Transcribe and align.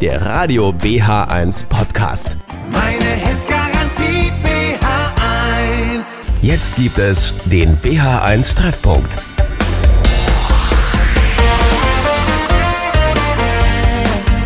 der 0.00 0.24
Radio 0.24 0.70
BH1 0.70 1.66
Podcast. 1.66 2.38
Meine 2.72 3.04
Hits 3.04 3.46
Garantie 3.46 4.32
BH1. 4.42 6.06
Jetzt 6.40 6.76
gibt 6.76 6.98
es 6.98 7.34
den 7.44 7.78
BH1 7.82 8.56
Treffpunkt. 8.56 9.14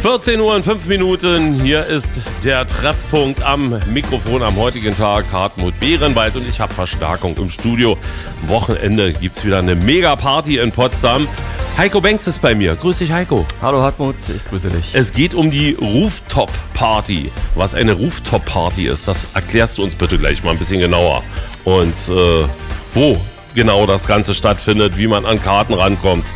Vierzehn 0.01 0.41
Uhr 0.41 0.57
und 0.57 0.65
fünf 0.65 0.87
Minuten. 0.87 1.63
Hier 1.63 1.87
ist 1.87 2.21
der 2.43 2.67
Treffpunkt 2.67 3.41
am 3.43 3.79
Mikrofon 3.89 4.43
am 4.43 4.57
heutigen 4.57 4.97
Tag. 4.97 5.27
Hartmut 5.31 5.79
Behrenwald 5.79 6.35
und 6.35 6.49
ich 6.49 6.59
habe 6.59 6.75
Verstärkung 6.75 7.37
im 7.37 7.51
Studio. 7.51 7.97
Am 8.43 8.49
Wochenende 8.49 9.13
gibt 9.13 9.37
es 9.37 9.45
wieder 9.45 9.61
eine 9.61 9.77
Mega-Party 9.77 10.59
in 10.59 10.73
Potsdam. 10.73 11.29
Heiko 11.77 12.01
Banks 12.01 12.29
ist 12.29 12.41
bei 12.41 12.55
mir. 12.55 12.77
Grüß 12.77 12.99
dich, 12.99 13.11
Heiko. 13.11 13.45
Hallo 13.61 13.83
Hartmut, 13.83 14.15
ich 14.29 14.45
grüße 14.49 14.69
dich. 14.69 14.95
Es 14.95 15.13
geht 15.13 15.35
um 15.35 15.51
die 15.51 15.73
Rooftop-Party. 15.73 17.33
Was 17.57 17.75
eine 17.75 17.93
Rooftop-Party 17.93 18.87
ist, 18.87 19.09
das 19.09 19.27
erklärst 19.35 19.79
du 19.79 19.83
uns 19.83 19.97
bitte 19.97 20.17
gleich 20.17 20.45
mal 20.45 20.53
ein 20.53 20.59
bisschen 20.59 20.79
genauer. 20.79 21.25
Und 21.65 22.09
äh, 22.09 22.47
wo 22.95 23.17
genau 23.57 23.87
das 23.87 24.07
Ganze 24.07 24.35
stattfindet, 24.35 24.97
wie 24.97 25.09
man 25.09 25.27
an 25.27 25.43
Karten 25.43 25.75
rankommt. 25.75 26.27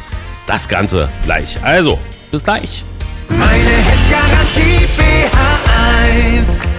Das 0.48 0.66
Ganze 0.66 1.08
gleich. 1.22 1.62
Also, 1.62 2.00
bis 2.32 2.42
gleich. 2.42 2.82
Meine 3.28 3.52
Hits 3.52 4.10
Garantie 4.10 4.86
BH1. 4.98 6.77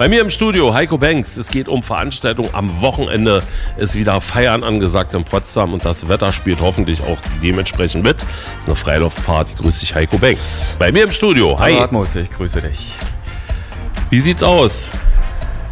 Bei 0.00 0.08
mir 0.08 0.22
im 0.22 0.30
Studio 0.30 0.72
Heiko 0.72 0.96
Banks. 0.96 1.36
Es 1.36 1.48
geht 1.48 1.68
um 1.68 1.82
Veranstaltungen. 1.82 2.48
Am 2.54 2.80
Wochenende 2.80 3.42
ist 3.76 3.94
wieder 3.94 4.18
Feiern 4.22 4.64
angesagt 4.64 5.12
in 5.12 5.24
Potsdam 5.24 5.74
und 5.74 5.84
das 5.84 6.08
Wetter 6.08 6.32
spielt 6.32 6.62
hoffentlich 6.62 7.02
auch 7.02 7.18
dementsprechend 7.42 8.02
mit. 8.02 8.22
Es 8.22 8.60
ist 8.60 8.66
eine 8.66 8.76
Freilaufparty. 8.76 9.56
Grüß 9.56 9.80
dich, 9.80 9.94
Heiko 9.94 10.16
Banks. 10.16 10.74
Bei 10.78 10.90
mir 10.90 11.04
im 11.04 11.10
Studio. 11.10 11.58
Hi. 11.58 11.72
Hallo 11.72 11.82
Hartmut, 11.82 12.08
ich 12.16 12.30
grüße 12.30 12.62
dich. 12.62 12.94
Wie 14.08 14.20
sieht's 14.20 14.42
aus? 14.42 14.88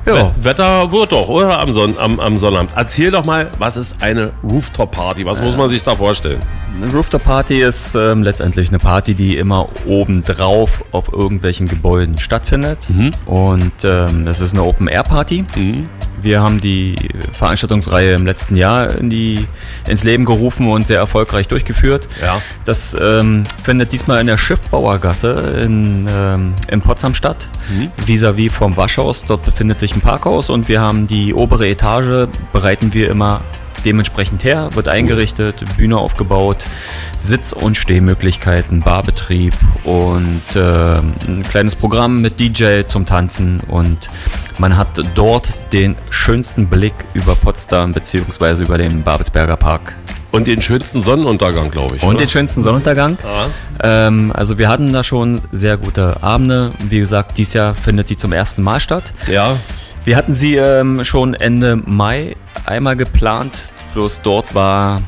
Ja, 0.08 0.14
We- 0.36 0.44
Wetter 0.44 0.90
wird 0.92 1.12
doch, 1.12 1.28
oder? 1.28 1.60
Am, 1.60 1.72
Son 1.72 1.96
am, 1.98 2.18
am 2.20 2.38
Sonnabend. 2.38 2.70
Erzähl 2.74 3.10
doch 3.10 3.24
mal, 3.24 3.48
was 3.58 3.76
ist 3.76 3.96
eine 4.00 4.32
Rooftop-Party? 4.42 5.24
Was 5.26 5.42
muss 5.42 5.56
man 5.56 5.68
sich 5.68 5.82
da 5.82 5.94
vorstellen? 5.94 6.40
eine 6.80 6.92
Rooftop 6.92 7.24
Party 7.24 7.60
ist 7.60 7.96
ähm, 7.96 8.22
letztendlich 8.22 8.68
eine 8.68 8.78
Party, 8.78 9.14
die 9.14 9.36
immer 9.36 9.68
obendrauf 9.84 10.84
auf 10.92 11.12
irgendwelchen 11.12 11.66
Gebäuden 11.66 12.18
stattfindet. 12.18 12.86
Und 13.26 13.72
ähm, 13.84 14.24
das 14.24 14.40
ist 14.40 14.54
eine 14.54 14.62
Open 14.62 14.86
Air 14.86 15.02
Party. 15.02 15.44
Wir 16.22 16.40
haben 16.40 16.60
die 16.60 16.96
Veranstaltungsreihe 17.32 18.14
im 18.14 18.26
letzten 18.26 18.56
Jahr 18.56 18.96
in 18.98 19.10
die, 19.10 19.46
ins 19.86 20.04
Leben 20.04 20.24
gerufen 20.24 20.68
und 20.70 20.86
sehr 20.86 20.98
erfolgreich 20.98 21.48
durchgeführt. 21.48 22.08
Ja. 22.20 22.40
Das 22.64 22.96
ähm, 23.00 23.44
findet 23.62 23.92
diesmal 23.92 24.20
in 24.20 24.26
der 24.26 24.38
Schiffbauergasse 24.38 25.60
in, 25.62 26.08
ähm, 26.10 26.54
in 26.70 26.80
Potsdam 26.80 27.14
statt, 27.14 27.48
vis-à-vis 28.04 28.52
vom 28.52 28.76
Waschhaus. 28.76 29.24
Dort 29.24 29.44
befindet 29.44 29.78
sich 29.78 29.94
ein 29.94 30.00
Parkhaus 30.00 30.50
und 30.50 30.68
wir 30.68 30.80
haben 30.80 31.06
die 31.06 31.34
obere 31.34 31.68
Etage, 31.68 32.28
bereiten 32.52 32.92
wir 32.94 33.10
immer 33.10 33.40
dementsprechend 33.84 34.44
her, 34.44 34.70
wird 34.74 34.88
eingerichtet, 34.88 35.64
Bühne 35.76 35.96
aufgebaut, 35.98 36.64
Sitz- 37.20 37.52
und 37.52 37.76
Stehmöglichkeiten, 37.76 38.80
Barbetrieb 38.80 39.54
und 39.84 40.42
ähm, 40.54 41.12
ein 41.26 41.44
kleines 41.48 41.76
Programm 41.76 42.20
mit 42.20 42.38
DJ 42.40 42.82
zum 42.86 43.06
Tanzen 43.06 43.60
und 43.60 44.10
man 44.58 44.76
hat 44.76 44.88
dort 45.14 45.52
den 45.72 45.96
schönsten 46.10 46.66
Blick 46.68 46.94
über 47.14 47.34
Potsdam 47.36 47.92
beziehungsweise 47.92 48.62
über 48.64 48.78
den 48.78 49.02
Babelsberger 49.04 49.56
Park 49.56 49.94
Und 50.32 50.46
den 50.46 50.60
schönsten 50.60 51.00
Sonnenuntergang, 51.00 51.70
glaube 51.70 51.96
ich. 51.96 52.02
und 52.02 52.10
oder? 52.10 52.18
den 52.18 52.28
schönsten 52.28 52.60
Sonnenuntergang. 52.62 53.18
Ähm, 53.82 54.32
also 54.34 54.58
wir 54.58 54.68
hatten 54.68 54.92
da 54.92 55.02
schon 55.04 55.40
sehr 55.52 55.76
gute 55.76 56.22
Abende. 56.22 56.72
Wie 56.88 56.98
gesagt, 56.98 57.38
dieses 57.38 57.54
Jahr 57.54 57.74
findet 57.74 58.08
sie 58.08 58.16
zum 58.16 58.32
ersten 58.32 58.62
Mal 58.62 58.80
statt. 58.80 59.12
Ja. 59.30 59.56
Wir 60.08 60.16
hatten 60.16 60.32
sie 60.32 60.56
ähm, 60.56 61.04
schon 61.04 61.34
Ende 61.34 61.76
Mai 61.76 62.34
einmal 62.64 62.96
geplant, 62.96 63.70
bloß 63.92 64.22
dort 64.22 64.54
war 64.54 65.02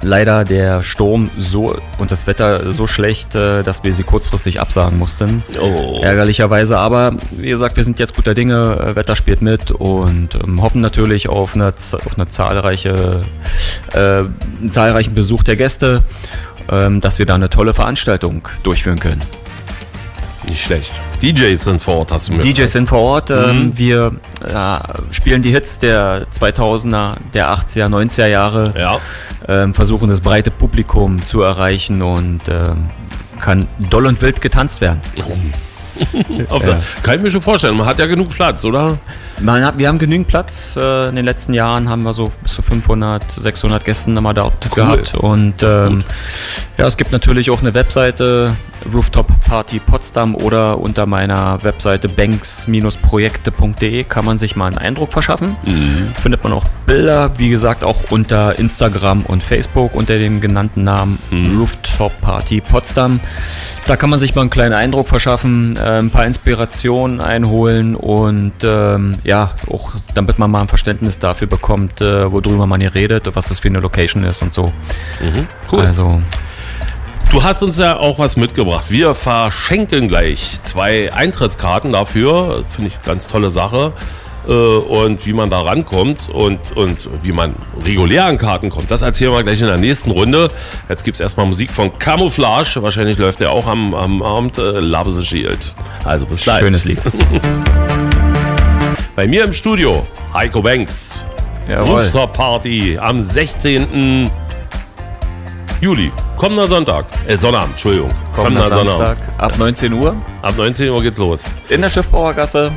leider 0.00 0.46
der 0.46 0.82
Sturm 0.82 1.28
so 1.38 1.76
und 1.98 2.10
das 2.10 2.26
Wetter 2.26 2.72
so 2.72 2.86
schlecht, 2.86 3.34
äh, 3.34 3.62
dass 3.62 3.84
wir 3.84 3.92
sie 3.92 4.04
kurzfristig 4.04 4.58
absagen 4.58 4.98
mussten. 4.98 5.42
Oh. 5.60 6.00
Ärgerlicherweise, 6.02 6.78
aber 6.78 7.12
wie 7.30 7.50
gesagt, 7.50 7.76
wir 7.76 7.84
sind 7.84 7.98
jetzt 7.98 8.16
guter 8.16 8.32
Dinge, 8.32 8.78
äh, 8.80 8.96
Wetter 8.96 9.16
spielt 9.16 9.42
mit 9.42 9.70
und 9.70 10.34
ähm, 10.34 10.62
hoffen 10.62 10.80
natürlich 10.80 11.28
auf 11.28 11.54
eine, 11.54 11.66
auf 11.66 12.14
eine 12.16 12.26
zahlreiche, 12.26 13.22
äh, 13.92 13.98
einen 13.98 14.70
zahlreichen 14.72 15.12
Besuch 15.12 15.42
der 15.42 15.56
Gäste, 15.56 16.02
ähm, 16.72 17.02
dass 17.02 17.18
wir 17.18 17.26
da 17.26 17.34
eine 17.34 17.50
tolle 17.50 17.74
Veranstaltung 17.74 18.48
durchführen 18.62 18.98
können. 18.98 19.20
Nicht 20.48 20.62
schlecht. 20.62 21.00
DJs 21.22 21.64
sind 21.64 21.82
vor 21.82 21.96
Ort, 21.96 22.12
hast 22.12 22.28
du 22.28 22.34
mir 22.34 22.42
DJs 22.42 22.70
sind 22.70 22.88
vor 22.88 23.00
Ort. 23.00 23.30
Ähm, 23.30 23.72
wir 23.76 24.12
äh, 24.44 24.78
spielen 25.12 25.42
die 25.42 25.50
Hits 25.50 25.78
der 25.78 26.26
2000er, 26.28 27.16
der 27.34 27.48
80er, 27.48 27.88
90er 27.88 28.26
Jahre. 28.26 28.72
Ja. 28.78 28.98
Ähm, 29.48 29.74
versuchen 29.74 30.08
das 30.08 30.20
breite 30.20 30.50
Publikum 30.50 31.24
zu 31.24 31.42
erreichen 31.42 32.02
und 32.02 32.42
ähm, 32.48 32.88
kann 33.40 33.66
doll 33.90 34.06
und 34.06 34.20
wild 34.22 34.40
getanzt 34.40 34.80
werden. 34.80 35.00
Auf 36.48 36.66
Ja. 36.66 36.80
Kann 37.02 37.16
ich 37.16 37.22
mir 37.22 37.30
schon 37.30 37.40
vorstellen. 37.42 37.76
Man 37.76 37.86
hat 37.86 37.98
ja 37.98 38.06
genug 38.06 38.30
Platz, 38.30 38.64
oder? 38.64 38.98
Man 39.40 39.64
hat, 39.64 39.78
wir 39.78 39.88
haben 39.88 39.98
genügend 39.98 40.28
Platz. 40.28 40.76
Äh, 40.76 41.08
in 41.08 41.16
den 41.16 41.24
letzten 41.24 41.54
Jahren 41.54 41.88
haben 41.88 42.02
wir 42.02 42.12
so 42.12 42.30
bis 42.42 42.54
zu 42.54 42.62
500, 42.62 43.30
600 43.32 43.84
Gästen 43.84 44.16
immer 44.16 44.34
da 44.34 44.52
gehabt. 44.74 45.14
Und 45.16 45.62
ähm, 45.62 46.04
ja, 46.78 46.86
es 46.86 46.96
gibt 46.96 47.12
natürlich 47.12 47.50
auch 47.50 47.60
eine 47.60 47.74
Webseite 47.74 48.52
Rooftop 48.92 49.26
Party 49.40 49.78
Potsdam 49.78 50.34
oder 50.34 50.78
unter 50.78 51.06
meiner 51.06 51.62
Webseite 51.62 52.08
banks-projekte.de 52.08 54.04
kann 54.04 54.24
man 54.24 54.38
sich 54.38 54.56
mal 54.56 54.66
einen 54.66 54.78
Eindruck 54.78 55.12
verschaffen. 55.12 55.56
Findet 56.20 56.42
man 56.42 56.52
auch 56.52 56.64
Bilder, 56.86 57.38
wie 57.38 57.48
gesagt, 57.50 57.84
auch 57.84 58.10
unter 58.10 58.58
Instagram 58.58 59.22
und 59.22 59.42
Facebook 59.42 59.94
unter 59.94 60.18
dem 60.18 60.40
genannten 60.40 60.84
Namen 60.84 61.18
Rooftop 61.58 62.12
Party 62.20 62.60
Potsdam. 62.60 63.20
Da 63.86 63.96
kann 63.96 64.10
man 64.10 64.18
sich 64.18 64.34
mal 64.34 64.42
einen 64.42 64.50
kleinen 64.50 64.74
Eindruck 64.74 65.08
verschaffen, 65.08 65.76
äh, 65.76 65.98
ein 65.98 66.10
paar 66.10 66.26
Inspirationen 66.26 67.20
einholen 67.20 67.94
und 67.94 68.52
ähm, 68.64 69.14
ja, 69.24 69.52
auch 69.70 69.92
damit 70.14 70.38
man 70.38 70.50
mal 70.50 70.62
ein 70.62 70.68
Verständnis 70.68 71.18
dafür 71.18 71.46
bekommt, 71.46 72.00
äh, 72.00 72.30
worüber 72.30 72.66
man 72.66 72.80
hier 72.80 72.94
redet, 72.94 73.34
was 73.34 73.48
das 73.48 73.60
für 73.60 73.68
eine 73.68 73.80
Location 73.80 74.24
ist 74.24 74.42
und 74.42 74.52
so. 74.52 74.72
Cool. 75.70 75.80
Also, 75.80 76.20
Du 77.30 77.42
hast 77.42 77.62
uns 77.62 77.78
ja 77.78 77.98
auch 77.98 78.18
was 78.18 78.36
mitgebracht. 78.36 78.86
Wir 78.88 79.14
verschenken 79.14 80.08
gleich 80.08 80.58
zwei 80.62 81.12
Eintrittskarten 81.12 81.92
dafür. 81.92 82.64
Finde 82.70 82.88
ich 82.88 82.96
eine 82.96 83.04
ganz 83.04 83.26
tolle 83.26 83.50
Sache. 83.50 83.92
Äh, 84.48 84.52
Und 84.52 85.26
wie 85.26 85.32
man 85.34 85.50
da 85.50 85.60
rankommt 85.60 86.28
und, 86.30 86.74
und 86.76 87.10
wie 87.22 87.32
man 87.32 87.54
regulär 87.84 88.24
an 88.26 88.38
Karten 88.38 88.70
kommt, 88.70 88.90
das 88.90 89.02
erzählen 89.02 89.32
wir 89.32 89.42
gleich 89.42 89.60
in 89.60 89.66
der 89.66 89.76
nächsten 89.76 90.12
Runde. 90.12 90.50
Jetzt 90.88 91.04
gibt 91.04 91.16
es 91.16 91.20
erstmal 91.20 91.46
Musik 91.46 91.70
von 91.70 91.98
Camouflage. 91.98 92.80
Wahrscheinlich 92.82 93.18
läuft 93.18 93.40
der 93.40 93.50
auch 93.50 93.66
am, 93.66 93.92
am 93.94 94.22
Abend. 94.22 94.56
Äh, 94.58 94.78
Love 94.80 95.12
the 95.12 95.24
Shield. 95.24 95.74
Also 96.04 96.24
bis 96.26 96.40
gleich. 96.40 96.60
schönes 96.60 96.84
Lied. 96.84 97.00
Bei 99.16 99.26
mir 99.26 99.44
im 99.44 99.52
Studio 99.52 100.06
Heiko 100.32 100.62
Banks. 100.62 101.24
Rooftop 101.68 102.32
Party 102.32 102.96
am 102.98 103.22
16. 103.22 104.30
Juli. 105.80 106.12
Kommender 106.36 106.66
Sonntag. 106.66 107.06
Äh, 107.26 107.36
Sonnabend, 107.36 107.72
Entschuldigung. 107.72 108.10
Kommender 108.34 108.68
Samstag 108.68 109.16
ab 109.38 109.56
19 109.58 109.92
Uhr 109.94 110.14
Ab 110.42 110.54
19 110.56 110.90
Uhr 110.90 111.02
geht's 111.02 111.18
los. 111.18 111.44
in 111.68 111.80
der 111.80 111.90
Schiffbauergasse. 111.90 112.70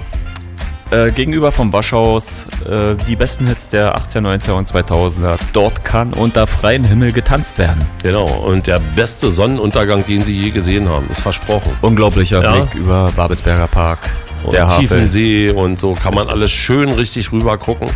Äh, 0.92 1.12
gegenüber 1.12 1.52
vom 1.52 1.72
Waschhaus 1.72 2.48
äh, 2.68 2.96
die 3.08 3.16
besten 3.16 3.46
Hits 3.46 3.70
der 3.70 3.96
80er, 3.96 4.22
90er 4.40 4.52
und 4.54 4.68
2000er. 4.68 5.38
Dort 5.54 5.84
kann 5.84 6.14
unter 6.14 6.48
freiem 6.48 6.84
Himmel 6.84 7.12
getanzt 7.12 7.60
werden. 7.60 7.78
Genau. 8.02 8.26
Und 8.26 8.66
der 8.66 8.80
beste 8.96 9.30
Sonnenuntergang, 9.30 10.04
den 10.06 10.24
Sie 10.24 10.36
je 10.36 10.50
gesehen 10.50 10.90
haben, 10.90 11.08
ist 11.12 11.22
versprochen. 11.22 11.78
Unglaublicher 11.82 12.42
Ja. 12.42 12.54
Blick 12.54 12.74
über 12.74 13.12
Babelsberger 13.16 13.68
Park. 13.68 14.00
Und 14.44 14.54
der. 14.54 14.68
Tiefensee 14.68 15.52
und 15.52 15.80
so 15.80 15.94
kann 15.94 16.14
man 16.14 16.28
alles 16.28 16.52
schön 16.52 16.90
richtig 16.90 17.32
rüber 17.32 17.58
gucken. 17.58 17.90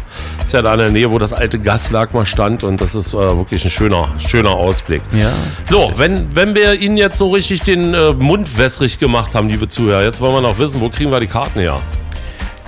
Ist 0.43 0.53
ja 0.53 0.61
da 0.61 0.73
in 0.73 0.79
der 0.79 0.89
Nähe, 0.89 1.11
wo 1.11 1.17
das 1.17 1.31
alte 1.31 1.59
Gaswerk 1.59 2.13
mal 2.13 2.25
stand 2.25 2.63
und 2.63 2.81
das 2.81 2.95
ist 2.95 3.13
äh, 3.13 3.17
wirklich 3.17 3.63
ein 3.63 3.69
schöner, 3.69 4.09
schöner 4.17 4.51
Ausblick. 4.51 5.01
Ja. 5.17 5.31
So, 5.69 5.91
wenn, 5.95 6.35
wenn 6.35 6.55
wir 6.55 6.73
Ihnen 6.73 6.97
jetzt 6.97 7.17
so 7.17 7.31
richtig 7.31 7.61
den 7.61 7.93
äh, 7.93 8.13
Mund 8.13 8.57
wässrig 8.57 8.99
gemacht 8.99 9.35
haben, 9.35 9.47
liebe 9.47 9.69
Zuhörer, 9.69 10.03
jetzt 10.03 10.19
wollen 10.21 10.33
wir 10.33 10.41
noch 10.41 10.57
wissen, 10.59 10.81
wo 10.81 10.89
kriegen 10.89 11.11
wir 11.11 11.19
die 11.19 11.27
Karten 11.27 11.59
her? 11.59 11.79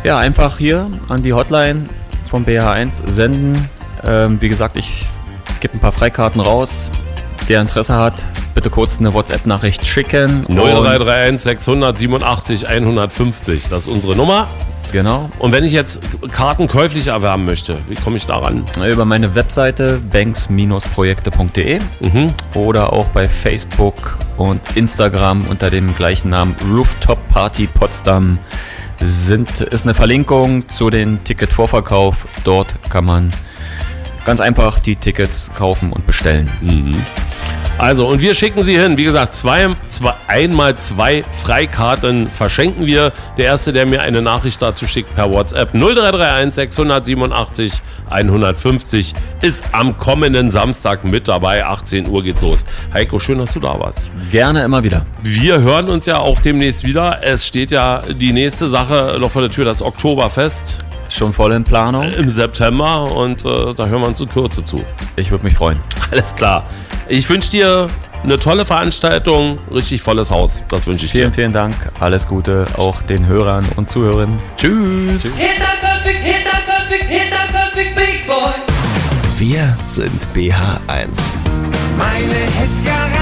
Ja, 0.04 0.19
einfach 0.19 0.57
hier 0.57 0.89
an 1.10 1.24
die 1.24 1.33
Hotline 1.33 1.89
vom 2.30 2.45
BH1 2.45 3.10
senden. 3.10 3.69
Ähm, 4.06 4.38
wie 4.39 4.50
gesagt, 4.50 4.77
ich 4.77 5.06
gebe 5.60 5.74
ein 5.74 5.80
paar 5.80 5.92
Freikarten 5.92 6.39
raus. 6.42 6.92
Der 7.50 7.62
Interesse 7.62 7.95
hat, 7.95 8.24
bitte 8.56 8.69
kurz 8.72 8.98
eine 8.98 9.13
WhatsApp-Nachricht 9.13 9.86
schicken. 9.86 10.46
Und- 10.46 10.56
0331 10.57 11.42
687 11.42 12.68
150. 12.68 13.69
Das 13.69 13.84
ist 13.84 13.88
unsere 13.90 14.16
Nummer. 14.16 14.48
Genau. 14.92 15.30
Und 15.40 15.52
wenn 15.52 15.63
ich 15.66 15.74
jetzt 15.74 16.00
Karten 16.31 16.68
käuflich 16.68 17.07
erwerben 17.07 17.44
möchte, 17.46 17.78
wie 17.90 17.96
komme 17.96 18.16
ich 18.16 18.25
daran? 18.28 18.66
Über 18.90 19.04
meine 19.04 19.36
Webseite 19.36 20.00
banks-projekte.de 20.12 21.80
oder 22.54 22.94
auch 22.94 23.07
bei 23.07 23.28
Facebook 23.28 24.18
und 24.38 24.62
Instagram 24.75 25.46
unter 25.50 25.69
dem 25.69 25.94
gleichen 25.96 26.30
Namen 26.30 26.56
Rooftop 26.74 27.18
Party 27.30 27.68
Potsdam 27.68 28.38
sind, 29.01 29.60
ist 29.62 29.84
eine 29.84 29.94
Verlinkung 29.94 30.69
zu 30.69 30.90
den 30.90 31.22
Ticketvorverkauf. 31.25 32.25
Dort 32.46 32.75
kann 32.90 33.04
man 33.06 33.31
ganz 34.25 34.40
einfach 34.40 34.80
die 34.80 34.96
Tickets 34.96 35.51
kaufen 35.58 35.92
und 35.92 36.06
bestellen. 36.06 36.50
Also, 37.77 38.07
und 38.07 38.22
wir 38.22 38.33
schicken 38.33 38.63
sie 38.63 38.80
hin. 38.80 38.98
Wie 38.98 39.04
gesagt, 39.04 39.33
zwei, 39.33 39.68
zwei, 39.89 40.13
einmal 40.27 40.77
zwei 40.77 41.25
Freikarten 41.31 42.27
verschenken 42.27 42.86
wir. 42.86 43.12
Der 43.38 43.45
erste, 43.45 43.74
der 43.74 43.86
mir 43.86 44.01
eine 44.01 44.22
Nachricht 44.22 44.62
dazu 44.62 44.88
schickt 44.88 45.13
per 45.13 45.31
WhatsApp 45.31 45.74
0331 45.74 46.54
687 46.56 47.74
150 48.10 49.13
ist 49.42 49.66
am 49.74 49.98
kommenden 49.98 50.51
Samstag 50.51 51.04
mit 51.04 51.27
dabei. 51.27 51.66
18 51.66 52.07
Uhr 52.07 52.24
geht's 52.24 52.42
los. 52.44 52.66
Heiko, 52.94 53.19
schön, 53.19 53.39
dass 53.39 53.54
du 53.54 53.60
da 53.60 53.77
warst. 53.77 54.10
Gerne 54.31 54.63
immer 54.63 54.83
wieder. 54.83 55.06
Wir 55.22 55.60
hören 55.60 55.89
uns 55.89 56.06
ja 56.06 56.19
auch 56.19 56.39
demnächst 56.39 56.86
wieder. 56.86 57.19
Es 57.24 57.45
steht 57.45 57.72
ja 57.72 58.04
die 58.07 58.31
nächste 58.31 58.69
Sache 58.69 59.18
noch 59.19 59.31
vor 59.31 59.42
der 59.42 59.51
Tür, 59.51 59.66
das 59.66 59.81
Oktoberfest 59.81 60.86
Schon 61.10 61.33
voll 61.33 61.51
in 61.51 61.63
Planung. 61.63 62.12
im 62.13 62.30
September 62.30 63.12
und 63.12 63.45
äh, 63.45 63.74
da 63.75 63.86
hören 63.86 64.01
wir 64.01 64.07
uns 64.07 64.19
in 64.22 64.30
Kürze 64.30 64.66
zu. 64.66 64.83
Ich 65.16 65.30
würde 65.30 65.44
mich 65.44 65.54
freuen. 65.54 65.80
Alles 66.12 66.36
klar. 66.36 66.66
Ich 67.07 67.30
wünsche 67.30 67.52
dir 67.52 67.88
eine 68.24 68.40
tolle 68.40 68.66
Veranstaltung, 68.66 69.60
richtig 69.72 70.02
volles 70.02 70.31
Haus. 70.31 70.63
Das 70.69 70.88
wünsche 70.88 71.06
ich 71.06 71.12
dir. 71.12 71.22
Vielen, 71.22 71.34
vielen 71.34 71.54
Dank. 71.54 71.75
Alles 72.00 72.28
Gute 72.28 72.66
auch 72.78 73.02
den 73.04 73.28
Hörern 73.28 73.66
und 73.75 73.90
Zuhörern. 73.90 74.40
Tschüss. 74.57 75.24
Boy. 78.28 78.54
Wir 79.38 79.78
sind 79.88 80.22
BH1. 80.34 81.30
Meine 81.98 82.34
Hits 82.57 82.84
Garantie. 82.84 83.16